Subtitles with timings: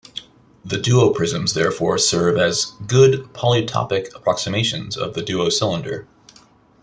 [0.65, 6.07] The duoprisms therefore serve as good polytopic approximations of the duocylinder.